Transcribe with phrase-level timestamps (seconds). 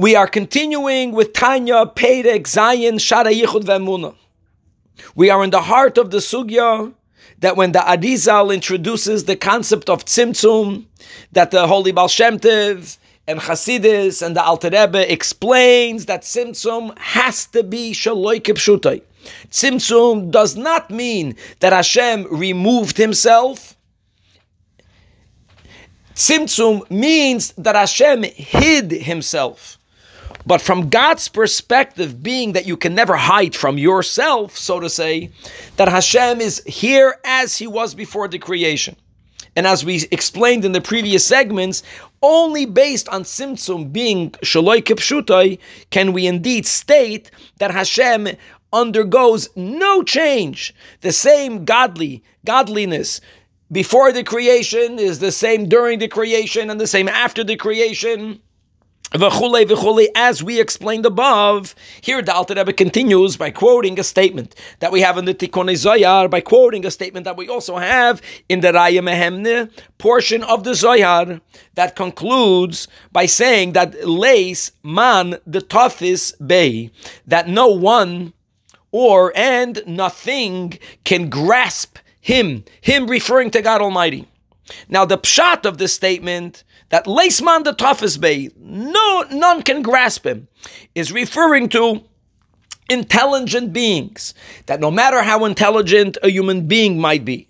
[0.00, 4.14] We are continuing with Tanya, Perek, Zayin, Shara Yichud Vemuna.
[5.14, 6.94] We are in the heart of the Sugya
[7.40, 10.86] that when the Arizal introduces the concept of Tzimtzum,
[11.32, 16.96] that the Holy Baal Shem Tov and Chasidis and the Alter Rebbe explains that Tzimtzum
[16.96, 19.02] has to be Shaloi Kipshutai.
[19.50, 23.76] Tzimtzum does not mean that Hashem removed himself.
[26.14, 29.76] Tzimtzum means that Hashem hid himself.
[30.46, 35.30] But from God's perspective, being that you can never hide from yourself, so to say,
[35.76, 38.96] that Hashem is here as he was before the creation.
[39.56, 41.82] And as we explained in the previous segments,
[42.22, 45.58] only based on Tzimtzum being Shaloi Kipshutai
[45.90, 48.28] can we indeed state that Hashem
[48.72, 50.74] undergoes no change.
[51.00, 53.20] The same godly godliness
[53.72, 58.40] before the creation is the same during the creation and the same after the creation.
[59.12, 64.54] V'chule v'chule, as we explained above, here the Alter Rebbe continues by quoting a statement
[64.78, 68.22] that we have in the Tikkun Zohar, by quoting a statement that we also have
[68.48, 71.40] in the Raya Mehemne portion of the Zohar,
[71.74, 76.88] that concludes by saying that Leis man d'tafis bei,
[77.26, 78.32] that no one
[78.92, 84.28] or and nothing can grasp him, him referring to God Almighty.
[84.88, 90.48] Now the pshat of this statement that Leisman d'tafis bei, no, none can grasp him,
[90.94, 92.02] is referring to
[92.88, 94.34] intelligent beings.
[94.66, 97.48] That no matter how intelligent a human being might be,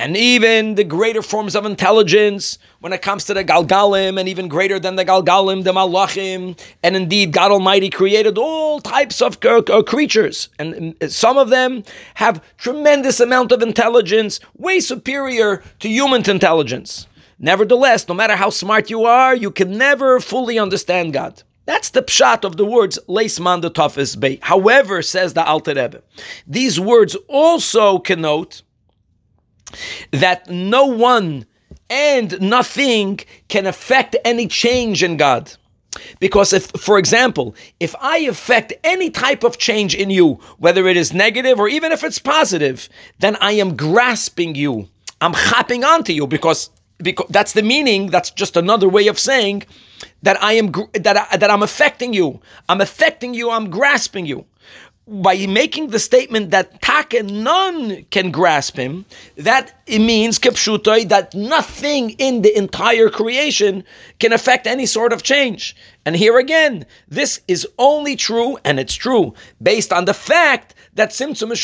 [0.00, 4.48] and even the greater forms of intelligence when it comes to the Galgalim, and even
[4.48, 9.82] greater than the Galgalim, the Malachim, and indeed God Almighty created all types of uh,
[9.82, 11.84] creatures, and uh, some of them
[12.14, 17.06] have tremendous amount of intelligence, way superior to human intelligence.
[17.38, 21.42] Nevertheless, no matter how smart you are, you can never fully understand God.
[21.66, 24.38] That's the pshat of the words Leisman d'tafis bei.
[24.40, 26.02] However, says the Alter Rebbe,
[26.46, 28.62] these words also connote
[30.12, 31.46] that no one
[31.88, 35.52] and nothing can affect any change in God.
[36.20, 40.96] Because if, for example, if I affect any type of change in you, whether it
[40.96, 42.88] is negative or even if it's positive,
[43.18, 44.88] then I am grasping you.
[45.20, 48.08] I'm hopping onto you because because that's the meaning.
[48.08, 49.64] That's just another way of saying
[50.22, 52.40] that I am that I, that I'm affecting you.
[52.68, 53.50] I'm affecting you.
[53.50, 54.46] I'm grasping you.
[55.12, 59.04] By making the statement that take none can grasp him,
[59.36, 63.82] that it means kipshutoi that nothing in the entire creation
[64.20, 65.74] can affect any sort of change.
[66.06, 71.10] And here again, this is only true, and it's true based on the fact that
[71.10, 71.58] tzimtzum is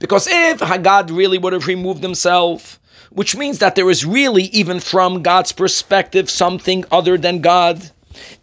[0.00, 2.80] Because if Hagad really would have removed himself,
[3.10, 7.90] which means that there is really, even from God's perspective, something other than God.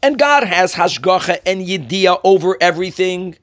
[0.02, 3.36] And God has hashgacha and yidia over everything.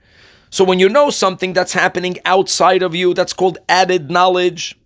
[0.50, 4.78] So when you know something that's happening outside of you, that's called added knowledge,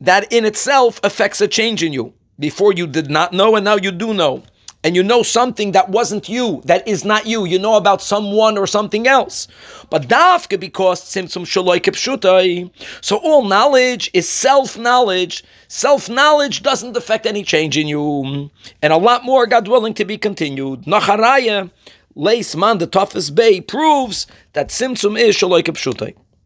[0.00, 2.12] that in itself affects a change in you.
[2.38, 4.42] Before you did not know, and now you do know
[4.82, 7.44] and you know something that wasn't you, that is not you.
[7.44, 9.46] You know about someone or something else.
[9.90, 12.70] But dafka because tzimtzum shaloi kipshutai.
[13.02, 15.44] So all knowledge is self-knowledge.
[15.68, 18.50] Self-knowledge doesn't affect any change in you.
[18.80, 20.82] And a lot more, God willing, to be continued.
[20.84, 21.70] Nacharaya,
[22.16, 26.14] Leis man d'tafis bei proves that tzimtzum is shaloi kipshutai.